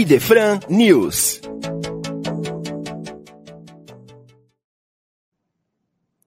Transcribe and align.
Idefran 0.00 0.60
News. 0.70 1.42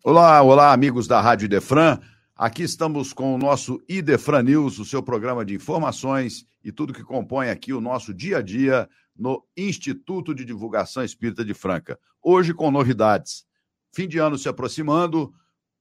Olá, 0.03 0.43
olá, 0.43 0.71
amigos 0.71 1.07
da 1.07 1.19
Rádio 1.19 1.45
Idefran. 1.45 1.99
Aqui 2.35 2.61
estamos 2.61 3.13
com 3.13 3.33
o 3.33 3.37
nosso 3.39 3.83
Idefran 3.89 4.43
News, 4.43 4.77
o 4.77 4.85
seu 4.85 5.01
programa 5.01 5.43
de 5.43 5.55
informações 5.55 6.45
e 6.63 6.71
tudo 6.71 6.93
que 6.93 7.01
compõe 7.01 7.49
aqui 7.49 7.73
o 7.73 7.81
nosso 7.81 8.13
dia 8.13 8.37
a 8.37 8.41
dia 8.43 8.87
no 9.17 9.43
Instituto 9.57 10.35
de 10.35 10.45
Divulgação 10.45 11.03
Espírita 11.03 11.43
de 11.43 11.55
Franca. 11.55 11.97
Hoje 12.21 12.53
com 12.53 12.69
novidades. 12.69 13.43
Fim 13.91 14.07
de 14.07 14.19
ano 14.19 14.37
se 14.37 14.47
aproximando, 14.47 15.33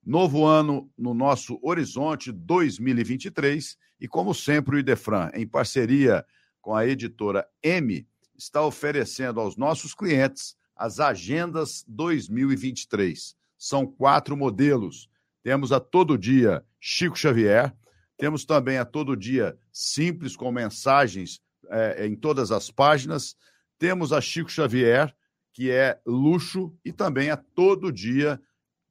novo 0.02 0.46
ano 0.46 0.90
no 0.96 1.12
nosso 1.12 1.60
horizonte 1.62 2.32
2023 2.32 3.76
e 4.00 4.08
como 4.08 4.32
sempre 4.32 4.76
o 4.76 4.78
Idefran, 4.78 5.30
em 5.34 5.46
parceria 5.46 6.24
com 6.62 6.74
a 6.74 6.86
editora 6.86 7.46
M, 7.62 8.06
está 8.34 8.64
oferecendo 8.64 9.38
aos 9.38 9.56
nossos 9.56 9.94
clientes 9.94 10.56
as 10.74 10.98
agendas 10.98 11.84
2023. 11.86 13.36
São 13.58 13.86
quatro 13.86 14.34
modelos 14.34 15.10
temos 15.42 15.72
a 15.72 15.80
todo 15.80 16.16
dia 16.16 16.64
Chico 16.80 17.18
Xavier, 17.18 17.74
temos 18.16 18.44
também 18.44 18.78
a 18.78 18.84
todo 18.84 19.16
dia 19.16 19.58
Simples, 19.72 20.36
com 20.36 20.52
mensagens 20.52 21.40
é, 21.68 22.06
em 22.06 22.14
todas 22.14 22.52
as 22.52 22.70
páginas, 22.70 23.36
temos 23.78 24.12
a 24.12 24.20
Chico 24.20 24.50
Xavier, 24.50 25.14
que 25.52 25.70
é 25.70 26.00
luxo, 26.06 26.74
e 26.84 26.92
também 26.92 27.30
a 27.30 27.36
todo 27.36 27.92
dia, 27.92 28.40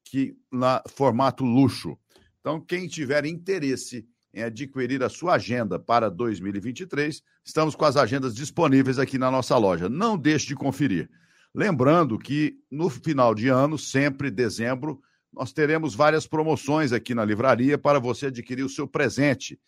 que 0.04 0.36
na 0.52 0.84
formato 0.90 1.46
luxo. 1.46 1.98
Então, 2.40 2.60
quem 2.60 2.88
tiver 2.88 3.26
interesse 3.26 4.08
em 4.34 4.44
adquirir 4.44 5.04
a 5.04 5.10
sua 5.10 5.34
agenda 5.34 5.78
para 5.78 6.10
2023, 6.10 7.22
estamos 7.44 7.76
com 7.76 7.86
as 7.86 7.98
agendas 7.98 8.34
disponíveis 8.34 8.98
aqui 8.98 9.18
na 9.18 9.30
nossa 9.30 9.58
loja. 9.58 9.90
Não 9.90 10.18
deixe 10.18 10.48
de 10.48 10.56
conferir. 10.56 11.10
Lembrando 11.54 12.18
que 12.18 12.58
no 12.70 12.90
final 12.90 13.36
de 13.36 13.50
ano, 13.50 13.78
sempre 13.78 14.32
dezembro, 14.32 15.02
nós 15.34 15.52
teremos 15.52 15.94
várias 15.94 16.26
promoções 16.26 16.92
aqui 16.92 17.14
na 17.14 17.26
livraria 17.26 17.78
para 17.78 18.00
você 18.00 18.28
adquirir 18.28 18.64
o 18.64 18.70
seu 18.70 18.88
presente 18.88 19.60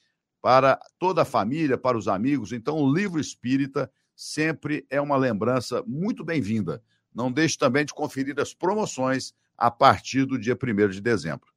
para 0.42 0.80
toda 1.00 1.22
a 1.22 1.26
família, 1.26 1.78
para 1.78 1.98
os 1.98 2.08
amigos. 2.08 2.52
Então, 2.52 2.78
o 2.78 2.94
livro 2.94 3.20
espírita 3.20 3.92
sempre 4.16 4.86
é 4.90 5.00
uma 5.00 5.18
lembrança 5.18 5.84
muito 5.88 6.24
bem-vinda. 6.24 6.82
Não 7.14 7.32
deixe 7.32 7.58
também 7.58 7.86
de 7.86 7.94
conferir 7.94 8.40
as 8.40 8.54
promoções 8.54 9.34
a 9.58 9.70
partir 9.70 10.26
do 10.26 10.38
dia 10.38 10.58
1 10.62 10.90
de 10.90 11.02
dezembro. 11.02 11.53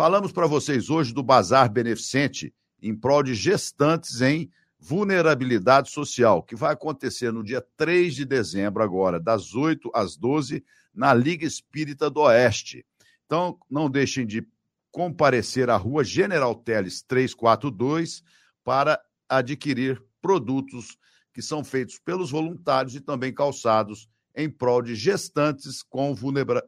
Falamos 0.00 0.32
para 0.32 0.46
vocês 0.46 0.88
hoje 0.88 1.12
do 1.12 1.22
Bazar 1.22 1.70
Beneficente 1.70 2.54
em 2.80 2.96
prol 2.96 3.22
de 3.22 3.34
gestantes 3.34 4.22
em 4.22 4.50
vulnerabilidade 4.78 5.90
social, 5.90 6.42
que 6.42 6.56
vai 6.56 6.72
acontecer 6.72 7.30
no 7.30 7.44
dia 7.44 7.62
3 7.76 8.14
de 8.14 8.24
dezembro, 8.24 8.82
agora, 8.82 9.20
das 9.20 9.54
8 9.54 9.90
às 9.94 10.16
12, 10.16 10.64
na 10.94 11.12
Liga 11.12 11.44
Espírita 11.44 12.08
do 12.08 12.20
Oeste. 12.20 12.82
Então, 13.26 13.58
não 13.68 13.90
deixem 13.90 14.24
de 14.24 14.42
comparecer 14.90 15.68
à 15.68 15.76
rua 15.76 16.02
General 16.02 16.54
Teles 16.54 17.02
342 17.02 18.22
para 18.64 18.98
adquirir 19.28 20.02
produtos 20.22 20.96
que 21.30 21.42
são 21.42 21.62
feitos 21.62 21.98
pelos 21.98 22.30
voluntários 22.30 22.94
e 22.94 23.02
também 23.02 23.34
calçados 23.34 24.08
em 24.34 24.48
prol 24.48 24.80
de 24.80 24.94
gestantes 24.94 25.82
com 25.82 26.14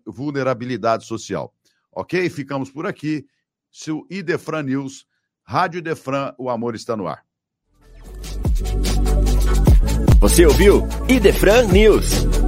vulnerabilidade 0.04 1.06
social. 1.06 1.54
Ok? 1.92 2.28
Ficamos 2.30 2.70
por 2.70 2.86
aqui. 2.86 3.26
Seu 3.70 4.06
Idefran 4.10 4.64
News, 4.64 5.06
Rádio 5.44 5.78
Idefran, 5.78 6.34
o 6.38 6.50
amor 6.50 6.74
está 6.74 6.96
no 6.96 7.06
ar. 7.06 7.24
Você 10.20 10.46
ouviu 10.46 10.86
Idefran 11.08 11.66
News. 11.68 12.41